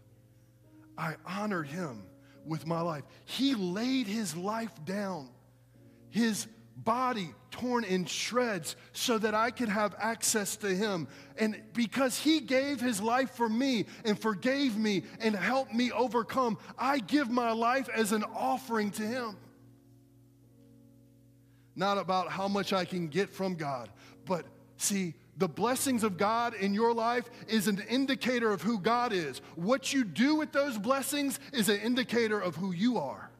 [0.98, 2.02] I honor him
[2.44, 3.04] with my life.
[3.24, 5.28] He laid his life down,
[6.10, 11.06] his body torn in shreds, so that I could have access to him.
[11.36, 16.58] And because he gave his life for me and forgave me and helped me overcome,
[16.76, 19.36] I give my life as an offering to him.
[21.76, 23.90] Not about how much I can get from God,
[24.26, 24.44] but
[24.76, 29.40] see, the blessings of God in your life is an indicator of who God is.
[29.54, 33.30] What you do with those blessings is an indicator of who you are.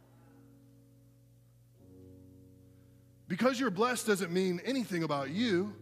[3.26, 5.74] Because you're blessed doesn't mean anything about you.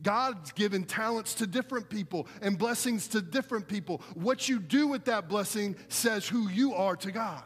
[0.00, 4.00] God's given talents to different people and blessings to different people.
[4.14, 7.42] What you do with that blessing says who you are to God.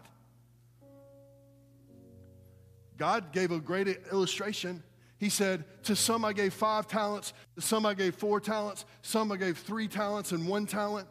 [2.98, 4.82] God gave a great illustration
[5.18, 9.30] he said, To some I gave five talents, to some I gave four talents, some
[9.32, 11.08] I gave three talents and one talent.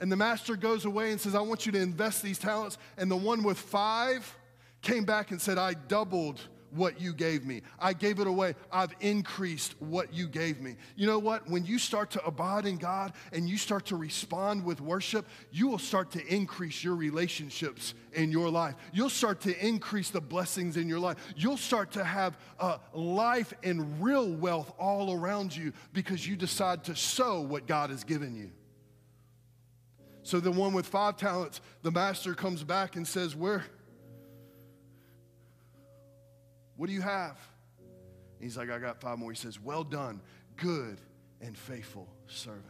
[0.00, 2.78] And the master goes away and says, I want you to invest these talents.
[2.96, 4.32] And the one with five
[4.80, 6.40] came back and said, I doubled
[6.70, 7.62] what you gave me.
[7.78, 8.54] I gave it away.
[8.70, 10.76] I've increased what you gave me.
[10.96, 11.48] You know what?
[11.48, 15.68] When you start to abide in God and you start to respond with worship, you
[15.68, 18.74] will start to increase your relationships in your life.
[18.92, 21.16] You'll start to increase the blessings in your life.
[21.36, 26.84] You'll start to have uh, life and real wealth all around you because you decide
[26.84, 28.50] to sow what God has given you.
[30.22, 33.64] So the one with five talents, the master comes back and says, Where?
[36.78, 37.36] What do you have?
[38.40, 39.32] He's like, I got five more.
[39.32, 40.22] He says, Well done,
[40.56, 41.00] good
[41.40, 42.64] and faithful servant.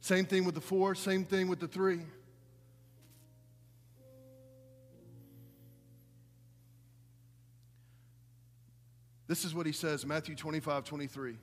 [0.00, 2.00] Same thing with the four, same thing with the three.
[9.26, 11.36] This is what he says, Matthew 25, 23.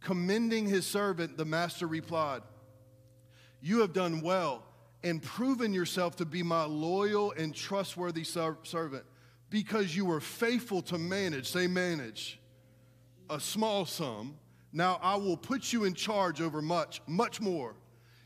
[0.00, 2.40] Commending his servant, the master replied,
[3.60, 4.64] You have done well
[5.02, 9.04] and proven yourself to be my loyal and trustworthy servant
[9.54, 12.40] because you were faithful to manage, say, manage
[13.30, 14.34] a small sum.
[14.72, 17.76] Now I will put you in charge over much, much more.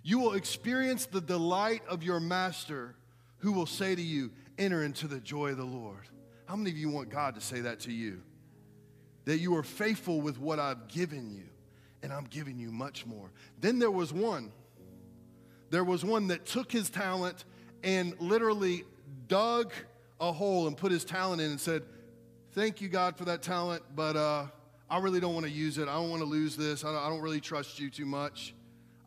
[0.03, 2.95] You will experience the delight of your master
[3.41, 6.09] who will say to you, Enter into the joy of the Lord.
[6.47, 8.23] How many of you want God to say that to you?
[9.27, 11.45] That you are faithful with what I've given you,
[12.03, 13.31] and I'm giving you much more.
[13.61, 14.51] Then there was one.
[15.69, 17.45] There was one that took his talent
[17.85, 18.85] and literally
[19.29, 19.75] dug
[20.21, 21.83] a hole and put his talent in and said,
[22.53, 24.47] Thank you, God, for that talent, but uh,
[24.91, 25.87] I really don't want to use it.
[25.87, 26.83] I don't want to lose this.
[26.85, 28.55] I don't, I don't really trust you too much.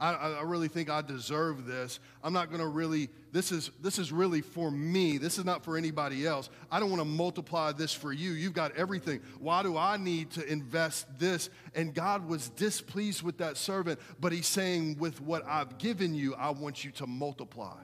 [0.01, 1.99] I, I, really think I deserve this.
[2.23, 5.19] I'm not going to really, this is, this is really for me.
[5.19, 6.49] This is not for anybody else.
[6.71, 8.31] I don't want to multiply this for you.
[8.31, 9.21] You've got everything.
[9.37, 11.51] Why do I need to invest this?
[11.75, 16.33] And God was displeased with that servant, but he's saying, with what I've given you,
[16.33, 17.77] I want you to multiply.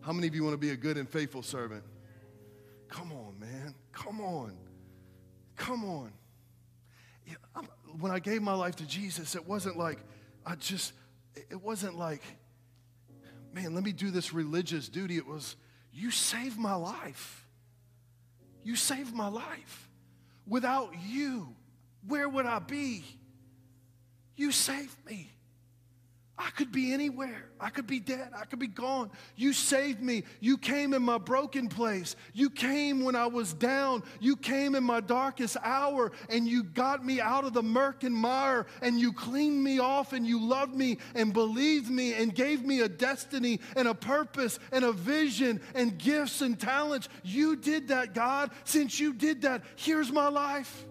[0.00, 1.84] How many of you want to be a good and faithful servant?
[2.88, 3.74] Come on, man.
[3.92, 4.56] Come on.
[5.56, 6.12] Come on.
[7.98, 9.98] when I gave my life to Jesus, it wasn't like,
[10.44, 10.92] I just,
[11.34, 12.22] it wasn't like,
[13.52, 15.16] man, let me do this religious duty.
[15.16, 15.56] It was,
[15.92, 17.46] you saved my life.
[18.62, 19.88] You saved my life.
[20.46, 21.54] Without you,
[22.06, 23.04] where would I be?
[24.36, 25.30] You saved me.
[26.38, 27.48] I could be anywhere.
[27.58, 28.30] I could be dead.
[28.38, 29.10] I could be gone.
[29.36, 30.24] You saved me.
[30.40, 32.14] You came in my broken place.
[32.34, 34.02] You came when I was down.
[34.20, 38.14] You came in my darkest hour and you got me out of the murk and
[38.14, 42.66] mire and you cleaned me off and you loved me and believed me and gave
[42.66, 47.08] me a destiny and a purpose and a vision and gifts and talents.
[47.24, 48.50] You did that, God.
[48.64, 50.84] Since you did that, here's my life.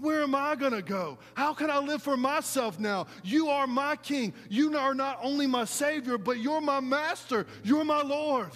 [0.00, 1.18] Where am I going to go?
[1.34, 3.06] How can I live for myself now?
[3.24, 4.32] You are my king.
[4.48, 7.46] You are not only my Savior, but you're my master.
[7.64, 8.50] You're my Lord.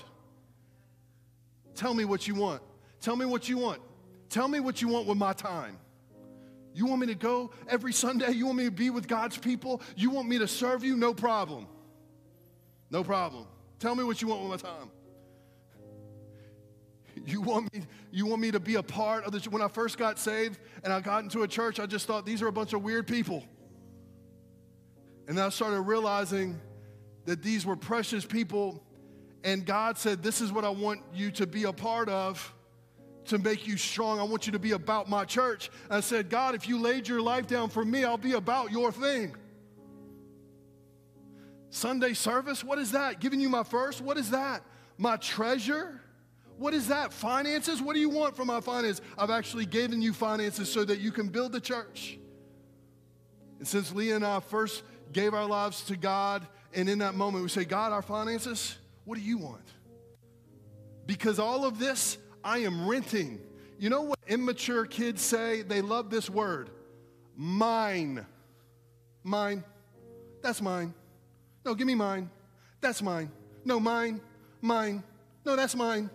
[1.75, 2.63] Tell me what you want.
[3.01, 3.81] Tell me what you want.
[4.29, 5.79] Tell me what you want with my time.
[6.75, 8.31] You want me to go every Sunday?
[8.31, 9.83] You want me to be with God's people?
[9.97, 10.97] You want me to serve you?
[10.97, 11.67] No problem.
[12.91, 13.47] No problem.
[13.79, 14.91] Tell me what you want with my time.
[17.25, 19.47] You want me, you want me to be a part of this?
[19.47, 22.43] When I first got saved and I got into a church, I just thought these
[22.43, 23.45] are a bunch of weird people.
[25.29, 26.61] And then I started realizing
[27.25, 28.83] that these were precious people,
[29.45, 32.53] and God said, This is what I want you to be a part of
[33.27, 34.19] to make you strong.
[34.19, 35.71] I want you to be about my church.
[35.85, 38.73] And I said, God, if you laid your life down for me, I'll be about
[38.73, 39.37] your thing.
[41.71, 43.21] Sunday service, what is that?
[43.21, 44.63] Giving you my first, what is that?
[44.99, 46.02] My treasure?
[46.63, 47.13] What is that?
[47.13, 47.83] Finances?
[47.83, 49.03] What do you want from my finances?
[49.19, 52.17] I've actually given you finances so that you can build the church.
[53.59, 57.43] And since Leah and I first gave our lives to God, and in that moment
[57.43, 59.67] we say, God, our finances, what do you want?
[61.05, 63.41] Because all of this, I am renting.
[63.81, 65.63] You know what immature kids say?
[65.63, 66.71] They love this word
[67.37, 68.25] mine.
[69.25, 69.65] Mine.
[70.45, 70.95] That's mine.
[71.65, 72.31] No, give me mine.
[72.81, 73.33] That's mine.
[73.65, 74.21] No, mine.
[74.61, 75.03] Mine.
[75.45, 76.09] No, that's mine.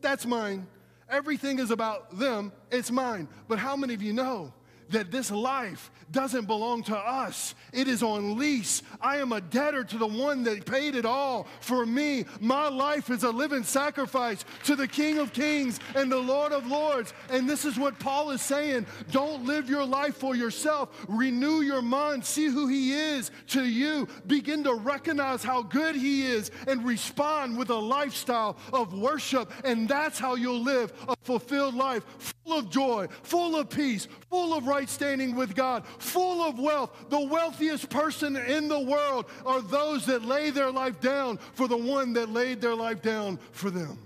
[0.00, 0.66] That's mine.
[1.08, 2.52] Everything is about them.
[2.70, 3.28] It's mine.
[3.48, 4.52] But how many of you know
[4.90, 7.54] that this life doesn't belong to us.
[7.72, 8.82] It is on lease.
[9.00, 12.24] I am a debtor to the one that paid it all for me.
[12.40, 16.66] My life is a living sacrifice to the King of Kings and the Lord of
[16.66, 17.14] Lords.
[17.30, 18.86] And this is what Paul is saying.
[19.10, 21.04] Don't live your life for yourself.
[21.08, 22.24] Renew your mind.
[22.24, 24.08] See who he is to you.
[24.26, 29.52] Begin to recognize how good he is and respond with a lifestyle of worship.
[29.64, 34.54] And that's how you'll live a fulfilled life, full of joy, full of peace, full
[34.54, 36.90] of right standing with God, full of wealth.
[37.10, 41.76] The wealthiest person in the world are those that lay their life down for the
[41.76, 43.98] one that laid their life down for them.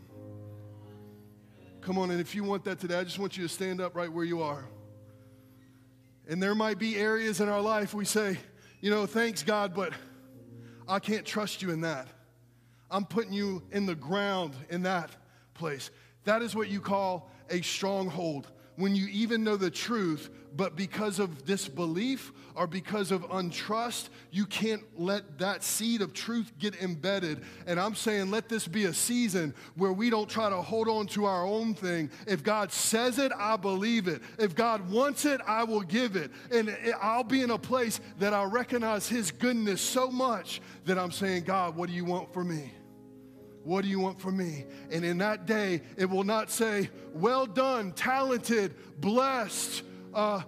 [1.81, 3.95] Come on, and if you want that today, I just want you to stand up
[3.95, 4.64] right where you are.
[6.27, 8.37] And there might be areas in our life we say,
[8.81, 9.93] you know, thanks God, but
[10.89, 12.09] I can't trust you in that.
[12.91, 15.11] I'm putting you in the ground in that
[15.53, 15.91] place.
[16.25, 18.51] That is what you call a stronghold.
[18.77, 24.47] When you even know the truth, but because of disbelief or because of untrust, you
[24.47, 27.43] can't let that seed of truth get embedded.
[27.67, 31.07] And I'm saying, let this be a season where we don't try to hold on
[31.09, 32.11] to our own thing.
[32.27, 34.23] If God says it, I believe it.
[34.39, 36.31] If God wants it, I will give it.
[36.53, 41.13] And I'll be in a place that I recognize His goodness so much that I'm
[41.13, 42.73] saying, God, what do you want for me?
[43.65, 44.67] What do you want from me?
[44.93, 49.83] And in that day, it will not say, Well done, talented, blessed,
[50.15, 50.43] uh,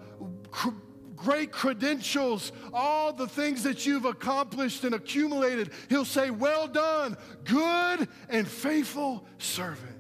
[0.51, 0.71] cr-
[1.17, 5.71] great credentials, all the things that you've accomplished and accumulated.
[5.89, 9.97] He'll say, Well done, good and faithful servant.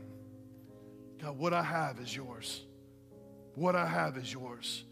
[1.20, 2.62] God, what I have is yours.
[3.54, 4.84] What I have is yours.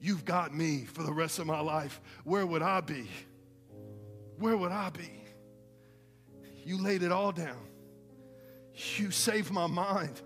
[0.00, 2.00] You've got me for the rest of my life.
[2.24, 3.08] Where would I be?
[4.38, 5.10] Where would I be?
[6.64, 7.66] You laid it all down.
[8.96, 10.20] You saved my mind.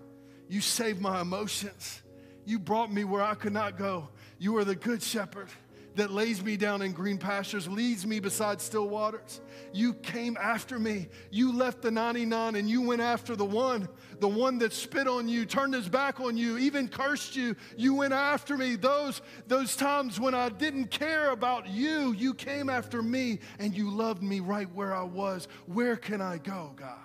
[0.47, 2.01] You saved my emotions.
[2.45, 4.09] You brought me where I could not go.
[4.37, 5.49] You are the good shepherd
[5.95, 9.41] that lays me down in green pastures, leads me beside still waters.
[9.73, 11.07] You came after me.
[11.31, 13.87] You left the 99 and you went after the one,
[14.19, 17.55] the one that spit on you, turned his back on you, even cursed you.
[17.77, 18.75] You went after me.
[18.75, 23.89] Those, those times when I didn't care about you, you came after me and you
[23.89, 25.47] loved me right where I was.
[25.65, 26.97] Where can I go, God?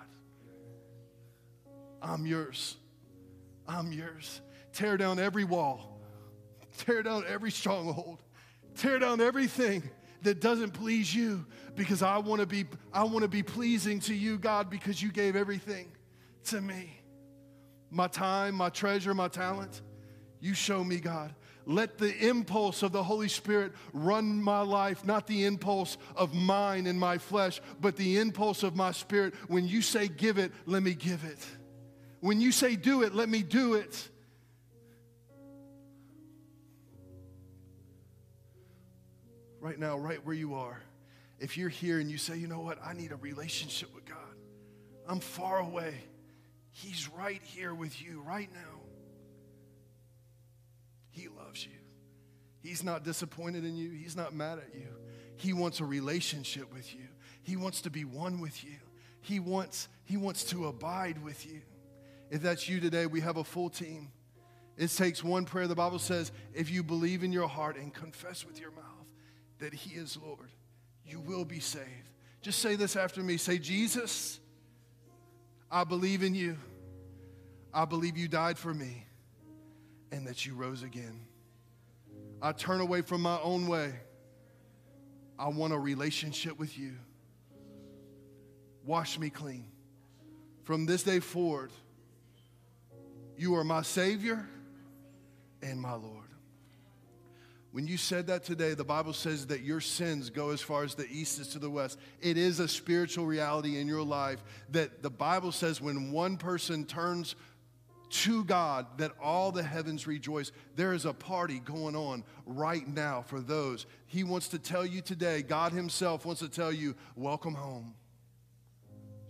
[2.01, 2.75] I'm yours.
[3.67, 4.41] I'm yours.
[4.73, 5.99] Tear down every wall,
[6.77, 8.19] tear down every stronghold,
[8.75, 9.83] tear down everything
[10.23, 11.45] that doesn't please you
[11.75, 15.11] because I want to be I want to be pleasing to you God because you
[15.11, 15.91] gave everything
[16.45, 17.01] to me.
[17.89, 19.81] My time, my treasure, my talent.
[20.39, 21.35] You show me God.
[21.67, 26.87] Let the impulse of the Holy Spirit run my life, not the impulse of mine
[26.87, 29.35] and my flesh, but the impulse of my spirit.
[29.47, 31.45] When you say give it, let me give it.
[32.19, 34.09] When you say do it, let me do it.
[39.61, 40.81] Right now, right where you are,
[41.39, 44.17] if you're here and you say, you know what, I need a relationship with God,
[45.07, 45.93] I'm far away.
[46.71, 48.81] He's right here with you right now.
[51.11, 51.71] He loves you.
[52.61, 54.87] He's not disappointed in you, He's not mad at you.
[55.35, 57.07] He wants a relationship with you,
[57.43, 58.77] He wants to be one with you,
[59.21, 61.61] He wants, he wants to abide with you.
[62.31, 64.09] If that's you today, we have a full team.
[64.77, 65.67] It takes one prayer.
[65.67, 68.90] The Bible says, if you believe in your heart and confess with your mouth
[69.61, 70.49] that He is Lord,
[71.05, 72.09] you will be saved.
[72.41, 74.39] Just say this after me say, Jesus,
[75.71, 76.57] I believe in you.
[77.73, 79.05] I believe you died for me
[80.11, 81.21] and that you rose again.
[82.41, 83.93] I turn away from my own way.
[85.39, 86.93] I want a relationship with you.
[88.85, 89.65] Wash me clean.
[90.63, 91.71] From this day forward,
[93.37, 94.47] you are my Savior
[95.61, 96.20] and my Lord.
[97.71, 100.93] When you said that today, the Bible says that your sins go as far as
[100.93, 101.97] the east is to the west.
[102.21, 106.85] It is a spiritual reality in your life that the Bible says when one person
[106.85, 107.35] turns
[108.09, 110.51] to God, that all the heavens rejoice.
[110.75, 113.85] There is a party going on right now for those.
[114.05, 117.93] He wants to tell you today, God Himself wants to tell you, Welcome home.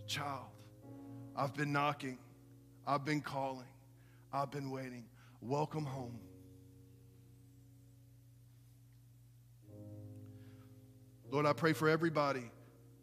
[0.08, 0.46] Child,
[1.36, 2.18] I've been knocking,
[2.84, 3.66] I've been calling.
[4.32, 5.04] I've been waiting.
[5.42, 6.18] Welcome home.
[11.32, 12.44] Lord, I pray for everybody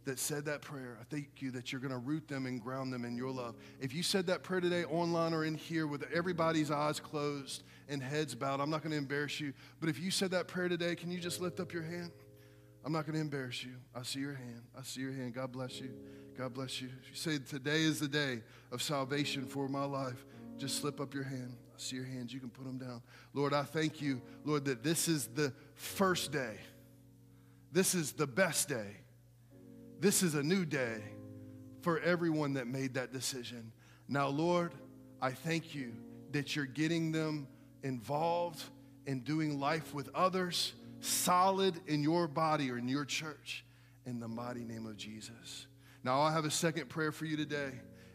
[0.05, 0.97] that said that prayer.
[1.01, 3.55] I thank you that you're going to root them and ground them in your love.
[3.82, 8.01] If you said that prayer today online or in here with everybody's eyes closed and
[8.01, 9.51] heads bowed, I'm not going to embarrass you.
[9.80, 12.11] But if you said that prayer today, can you just lift up your hand?
[12.86, 13.73] I'm not going to embarrass you.
[13.95, 14.61] I see your hand.
[14.77, 15.34] I see your hand.
[15.34, 15.89] God bless you.
[16.38, 16.89] God bless you.
[17.01, 20.23] If you say, Today is the day of salvation for my life,
[20.59, 21.57] just slip up your hand.
[21.75, 22.32] I see your hands.
[22.32, 23.01] You can put them down.
[23.34, 26.57] Lord, I thank you, Lord, that this is the first day.
[27.72, 28.97] This is the best day.
[29.99, 31.01] This is a new day
[31.82, 33.72] for everyone that made that decision.
[34.07, 34.74] Now, Lord,
[35.22, 35.93] I thank you
[36.32, 37.47] that you're getting them
[37.84, 38.63] involved
[39.05, 43.65] in doing life with others, solid in your body or in your church,
[44.05, 45.67] in the mighty name of Jesus.
[46.03, 47.72] Now, I have a second prayer for you today.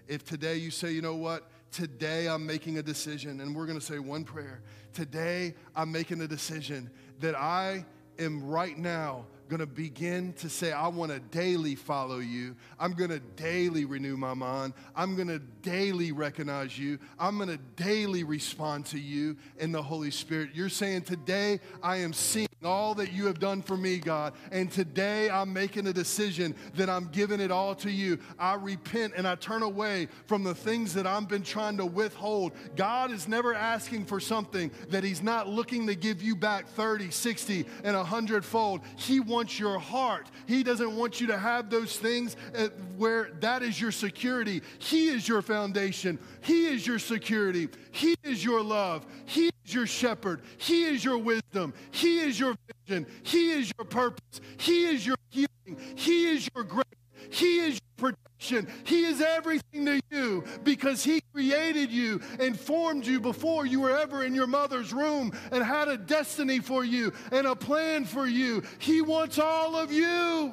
[0.08, 3.80] If today you say, you know what, Today I'm making a decision, and we're gonna
[3.80, 4.62] say one prayer.
[4.92, 6.88] Today I'm making a decision
[7.18, 7.84] that I
[8.18, 12.56] am right now going to begin to say, I want to daily follow you.
[12.78, 14.72] I'm going to daily renew my mind.
[14.96, 16.98] I'm going to daily recognize you.
[17.18, 20.50] I'm going to daily respond to you in the Holy Spirit.
[20.54, 24.32] You're saying, Today I am seeing all that you have done for me, God.
[24.52, 28.18] And today I'm making a decision that I'm giving it all to you.
[28.38, 32.52] I repent and I turn away from the things that I've been trying to withhold.
[32.76, 37.10] God is never asking for something that He's not looking to give you back 30,
[37.10, 38.80] 60, and 100 fold.
[38.96, 40.30] He wants your heart.
[40.46, 44.62] He doesn't want you to have those things uh, where that is your security.
[44.78, 46.18] He is your foundation.
[46.40, 47.68] He is your security.
[47.94, 49.06] He is your love.
[49.24, 50.42] He is your shepherd.
[50.58, 51.72] He is your wisdom.
[51.92, 52.56] He is your
[52.88, 53.06] vision.
[53.22, 54.40] He is your purpose.
[54.56, 55.80] He is your healing.
[55.94, 56.84] He is your grace.
[57.30, 58.66] He is your protection.
[58.82, 63.96] He is everything to you because He created you and formed you before you were
[63.96, 68.26] ever in your mother's room and had a destiny for you and a plan for
[68.26, 68.64] you.
[68.80, 70.52] He wants all of you.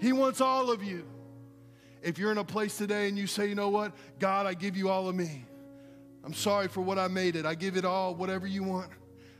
[0.00, 1.04] He wants all of you.
[2.00, 4.76] If you're in a place today and you say, you know what, God, I give
[4.76, 5.47] you all of me.
[6.24, 7.46] I'm sorry for what I made it.
[7.46, 8.90] I give it all, whatever you want.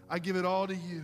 [0.08, 1.02] I give it all to you.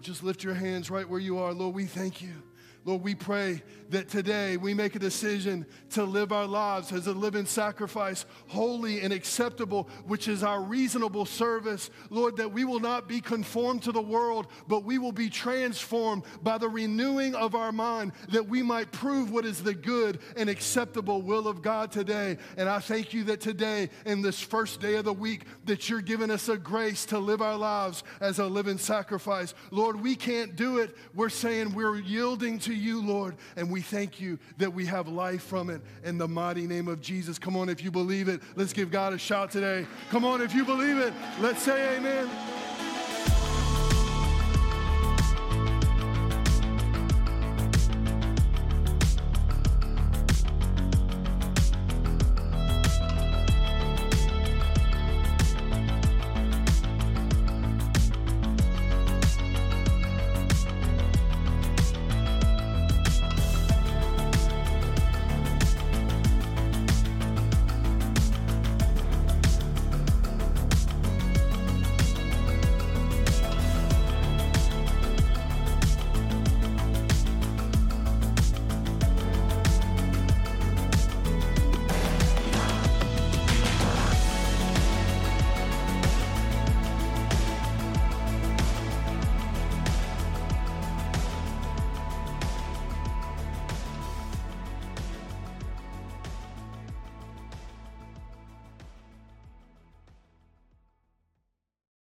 [0.00, 1.52] Just lift your hands right where you are.
[1.52, 2.42] Lord, we thank you.
[2.84, 7.12] Lord, we pray that today we make a decision to live our lives as a
[7.12, 11.90] living sacrifice, holy and acceptable, which is our reasonable service.
[12.10, 16.24] Lord, that we will not be conformed to the world, but we will be transformed
[16.42, 20.48] by the renewing of our mind, that we might prove what is the good and
[20.48, 22.36] acceptable will of God today.
[22.56, 26.00] And I thank you that today, in this first day of the week, that you're
[26.00, 29.54] giving us a grace to live our lives as a living sacrifice.
[29.70, 30.96] Lord, we can't do it.
[31.14, 35.44] We're saying we're yielding to you, Lord, and we thank you that we have life
[35.44, 37.38] from it in the mighty name of Jesus.
[37.38, 39.86] Come on, if you believe it, let's give God a shout today.
[40.10, 42.28] Come on, if you believe it, let's say amen.